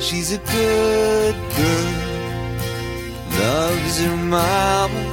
she's 0.00 0.32
a 0.32 0.38
good 0.38 1.36
girl. 1.56 2.10
Loves 3.38 3.98
her 4.00 4.16
mama, 4.16 5.04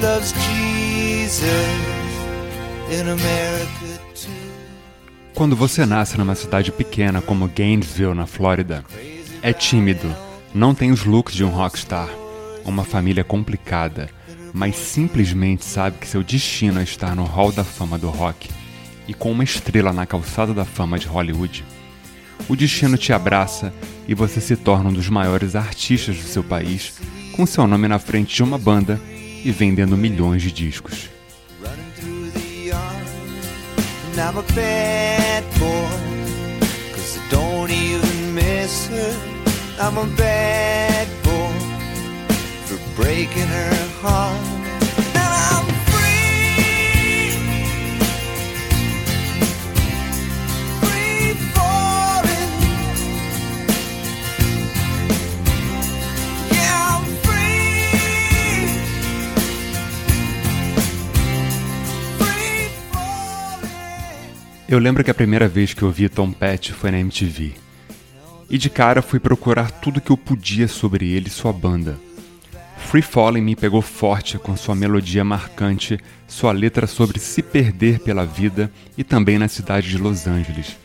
loves 0.00 0.32
Jesus 0.32 1.52
in 2.90 3.08
America 3.08 4.00
too. 4.14 4.30
Quando 5.34 5.56
você 5.56 5.86
nasce 5.86 6.18
numa 6.18 6.34
cidade 6.34 6.70
pequena 6.70 7.22
como 7.22 7.48
Gainesville, 7.48 8.14
na 8.14 8.26
Flórida, 8.26 8.84
é 9.42 9.52
tímido, 9.52 10.14
não 10.54 10.74
tem 10.74 10.90
os 10.90 11.04
looks 11.04 11.34
de 11.34 11.44
um 11.44 11.48
rockstar, 11.48 12.08
uma 12.64 12.84
família 12.84 13.24
complicada, 13.24 14.10
mas 14.52 14.76
simplesmente 14.76 15.64
sabe 15.64 15.98
que 15.98 16.06
seu 16.06 16.22
destino 16.22 16.80
é 16.80 16.82
estar 16.82 17.14
no 17.14 17.24
Hall 17.24 17.52
da 17.52 17.64
Fama 17.64 17.96
do 17.96 18.10
Rock 18.10 18.50
e 19.08 19.14
com 19.14 19.32
uma 19.32 19.44
estrela 19.44 19.92
na 19.92 20.04
calçada 20.04 20.52
da 20.52 20.64
fama 20.64 20.98
de 20.98 21.06
Hollywood. 21.06 21.64
O 22.48 22.56
destino 22.56 22.96
te 22.96 23.12
abraça 23.12 23.72
e 24.08 24.14
você 24.14 24.40
se 24.40 24.56
torna 24.56 24.90
um 24.90 24.92
dos 24.92 25.08
maiores 25.08 25.54
artistas 25.54 26.16
do 26.16 26.24
seu 26.24 26.42
país, 26.42 26.94
com 27.32 27.46
seu 27.46 27.66
nome 27.66 27.86
na 27.88 27.98
frente 27.98 28.34
de 28.34 28.42
uma 28.42 28.58
banda 28.58 29.00
e 29.44 29.50
vendendo 29.50 29.96
milhões 29.96 30.42
de 30.42 30.52
discos. 30.52 31.08
I'm 39.80 39.96
a 39.96 40.04
bad 40.14 41.08
boy 41.24 41.52
for 42.66 42.78
breaking 42.94 43.48
her 43.48 43.88
heart. 44.02 44.49
Eu 64.70 64.78
lembro 64.78 65.02
que 65.02 65.10
a 65.10 65.14
primeira 65.14 65.48
vez 65.48 65.74
que 65.74 65.82
eu 65.82 65.90
vi 65.90 66.08
Tom 66.08 66.30
Petty 66.30 66.72
foi 66.72 66.92
na 66.92 67.00
MTV. 67.00 67.54
E 68.48 68.56
de 68.56 68.70
cara 68.70 69.02
fui 69.02 69.18
procurar 69.18 69.68
tudo 69.68 70.00
que 70.00 70.12
eu 70.12 70.16
podia 70.16 70.68
sobre 70.68 71.10
ele 71.10 71.26
e 71.26 71.30
sua 71.30 71.52
banda. 71.52 71.98
Free 72.78 73.02
Falling 73.02 73.40
me 73.40 73.56
pegou 73.56 73.82
forte 73.82 74.38
com 74.38 74.56
sua 74.56 74.76
melodia 74.76 75.24
marcante, 75.24 75.98
sua 76.28 76.52
letra 76.52 76.86
sobre 76.86 77.18
se 77.18 77.42
perder 77.42 77.98
pela 77.98 78.24
vida 78.24 78.70
e 78.96 79.02
também 79.02 79.40
na 79.40 79.48
cidade 79.48 79.90
de 79.90 79.98
Los 79.98 80.28
Angeles. 80.28 80.76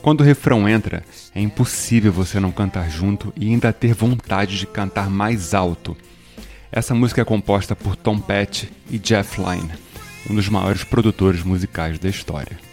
Quando 0.00 0.22
o 0.22 0.24
refrão 0.24 0.66
entra, 0.66 1.04
é 1.34 1.40
impossível 1.42 2.10
você 2.10 2.40
não 2.40 2.50
cantar 2.50 2.90
junto 2.90 3.30
e 3.36 3.48
ainda 3.48 3.74
ter 3.74 3.92
vontade 3.92 4.58
de 4.58 4.66
cantar 4.66 5.10
mais 5.10 5.52
alto. 5.52 5.94
Essa 6.72 6.94
música 6.94 7.20
é 7.20 7.26
composta 7.26 7.76
por 7.76 7.94
Tom 7.94 8.18
Petty 8.18 8.72
e 8.90 8.98
Jeff 8.98 9.38
Lynne, 9.38 9.72
um 10.30 10.34
dos 10.34 10.48
maiores 10.48 10.82
produtores 10.82 11.42
musicais 11.42 11.98
da 11.98 12.08
história. 12.08 12.67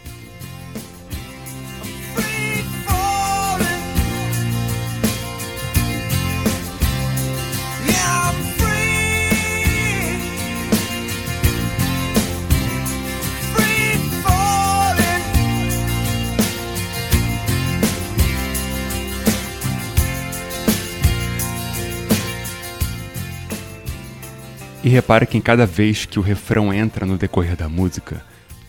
E 24.86 24.88
repare 24.88 25.26
que 25.26 25.36
em 25.36 25.42
cada 25.42 25.66
vez 25.66 26.06
que 26.06 26.20
o 26.20 26.22
refrão 26.22 26.72
entra 26.72 27.08
no 27.08 27.18
decorrer 27.18 27.56
da 27.56 27.68
música, 27.68 28.24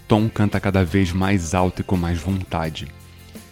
Tom 0.08 0.30
canta 0.30 0.58
cada 0.58 0.82
vez 0.82 1.12
mais 1.12 1.54
alto 1.54 1.82
e 1.82 1.84
com 1.84 1.94
mais 1.94 2.18
vontade. 2.18 2.88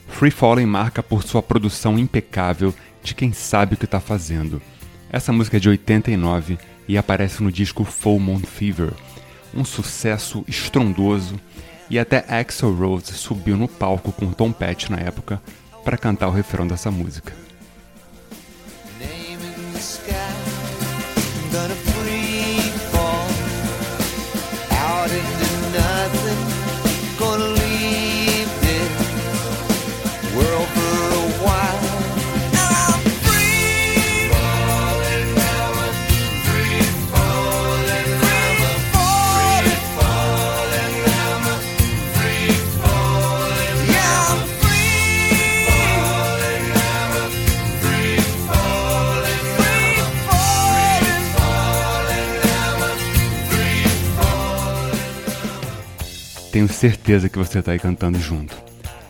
Free 0.08 0.30
Falling 0.30 0.64
marca 0.64 1.02
por 1.02 1.22
sua 1.22 1.42
produção 1.42 1.98
impecável 1.98 2.74
de 3.02 3.14
quem 3.14 3.34
sabe 3.34 3.74
o 3.74 3.76
que 3.76 3.84
está 3.84 4.00
fazendo. 4.00 4.62
Essa 5.10 5.30
música 5.30 5.58
é 5.58 5.60
de 5.60 5.68
89 5.68 6.56
e 6.88 6.96
aparece 6.96 7.42
no 7.42 7.52
disco 7.52 7.84
Full 7.84 8.18
Moon 8.18 8.40
Fever, 8.40 8.94
um 9.52 9.62
sucesso 9.62 10.42
estrondoso, 10.48 11.38
e 11.90 11.98
até 11.98 12.24
Axl 12.26 12.72
Rose 12.72 13.12
subiu 13.12 13.58
no 13.58 13.68
palco 13.68 14.10
com 14.10 14.32
Tom 14.32 14.52
Petty 14.52 14.90
na 14.90 15.00
época 15.00 15.38
para 15.84 15.98
cantar 15.98 16.28
o 16.28 16.32
refrão 16.32 16.66
dessa 16.66 16.90
música. 16.90 17.34
started 25.06 25.43
Tenho 56.54 56.68
certeza 56.68 57.28
que 57.28 57.36
você 57.36 57.60
tá 57.60 57.72
aí 57.72 57.80
cantando 57.80 58.16
junto. 58.20 58.56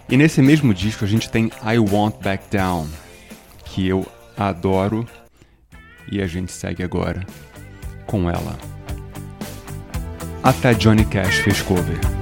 E 0.09 0.17
nesse 0.17 0.41
mesmo 0.41 0.73
disco 0.73 1.05
a 1.05 1.07
gente 1.07 1.29
tem 1.29 1.51
I 1.63 1.79
Won't 1.79 2.17
Back 2.23 2.45
Down, 2.51 2.89
que 3.67 3.87
eu 3.87 4.07
adoro 4.35 5.07
e 6.11 6.23
a 6.23 6.27
gente 6.27 6.51
segue 6.51 6.83
agora 6.83 7.23
com 8.07 8.31
ela. 8.31 8.59
Até 10.43 10.73
Johnny 10.73 11.05
Cash 11.05 11.41
fez 11.41 11.61
cover. 11.61 12.14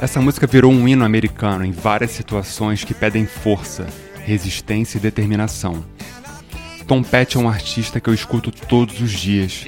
Essa 0.00 0.20
música 0.20 0.46
virou 0.46 0.70
um 0.70 0.86
hino 0.86 1.04
americano 1.04 1.64
em 1.64 1.72
várias 1.72 2.12
situações 2.12 2.84
que 2.84 2.94
pedem 2.94 3.26
força, 3.26 3.84
resistência 4.24 4.96
e 4.96 5.00
determinação. 5.00 5.84
Tom 6.86 7.02
Petty 7.02 7.36
é 7.36 7.40
um 7.40 7.48
artista 7.48 8.00
que 8.00 8.08
eu 8.08 8.14
escuto 8.14 8.52
todos 8.52 9.00
os 9.00 9.10
dias 9.10 9.66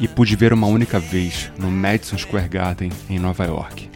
e 0.00 0.08
pude 0.08 0.34
ver 0.34 0.52
uma 0.52 0.66
única 0.66 0.98
vez 0.98 1.52
no 1.56 1.70
Madison 1.70 2.18
Square 2.18 2.48
Garden 2.48 2.90
em 3.08 3.18
Nova 3.20 3.44
York. 3.44 3.88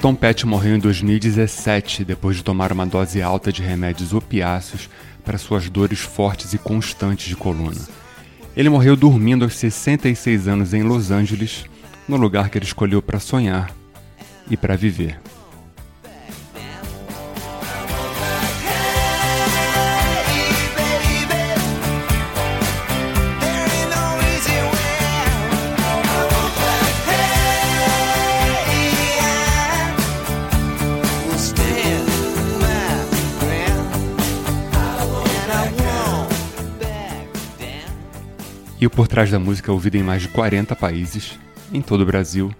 Tom 0.00 0.14
Petty 0.14 0.46
morreu 0.46 0.76
em 0.76 0.78
2017 0.78 2.06
depois 2.06 2.34
de 2.38 2.42
tomar 2.42 2.72
uma 2.72 2.86
dose 2.86 3.20
alta 3.20 3.52
de 3.52 3.60
remédios 3.60 4.14
opiáceos 4.14 4.88
para 5.22 5.36
suas 5.36 5.68
dores 5.68 5.98
fortes 5.98 6.54
e 6.54 6.58
constantes 6.58 7.28
de 7.28 7.36
coluna. 7.36 7.86
Ele 8.56 8.70
morreu 8.70 8.96
dormindo 8.96 9.44
aos 9.44 9.56
66 9.56 10.48
anos 10.48 10.72
em 10.72 10.82
Los 10.82 11.10
Angeles, 11.10 11.66
no 12.08 12.16
lugar 12.16 12.48
que 12.48 12.56
ele 12.56 12.64
escolheu 12.64 13.02
para 13.02 13.20
sonhar 13.20 13.70
e 14.50 14.56
para 14.56 14.74
viver. 14.74 15.20
E 38.80 38.86
o 38.86 38.90
Por 38.90 39.06
Trás 39.06 39.30
da 39.30 39.38
Música 39.38 39.70
é 39.70 39.74
ouvido 39.74 39.96
em 39.96 40.02
mais 40.02 40.22
de 40.22 40.28
40 40.28 40.74
países, 40.74 41.38
em 41.70 41.82
todo 41.82 42.00
o 42.00 42.06
Brasil, 42.06 42.50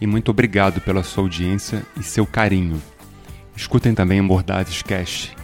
e 0.00 0.06
muito 0.08 0.30
obrigado 0.30 0.80
pela 0.80 1.04
sua 1.04 1.22
audiência 1.22 1.84
e 1.96 2.02
seu 2.02 2.26
carinho. 2.26 2.82
Escutem 3.56 3.94
também 3.94 4.20
o 4.20 4.24
Mordazes 4.24 4.82
Cast, 4.82 5.36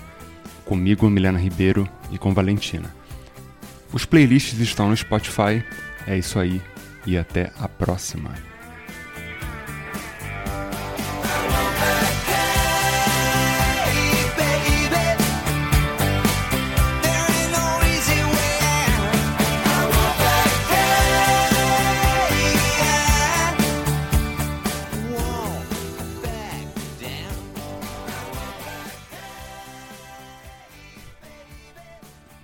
comigo, 0.64 1.08
Milena 1.08 1.38
Ribeiro, 1.38 1.88
e 2.10 2.18
com 2.18 2.34
Valentina. 2.34 2.92
Os 3.92 4.04
playlists 4.04 4.58
estão 4.58 4.88
no 4.88 4.96
Spotify. 4.96 5.64
É 6.06 6.18
isso 6.18 6.38
aí 6.40 6.60
e 7.06 7.16
até 7.16 7.52
a 7.58 7.68
próxima. 7.68 8.30